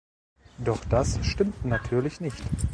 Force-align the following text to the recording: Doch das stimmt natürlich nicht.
Doch 0.57 0.83
das 0.85 1.23
stimmt 1.23 1.63
natürlich 1.63 2.21
nicht. 2.21 2.41